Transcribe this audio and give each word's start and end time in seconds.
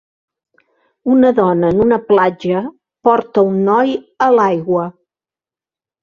Una 1.15 1.29
dona 1.39 1.67
en 1.73 1.83
una 1.83 1.99
platja 2.07 2.61
porta 3.09 3.43
un 3.49 3.59
noi 3.67 3.93
a 4.29 4.31
l'aigua. 4.39 4.87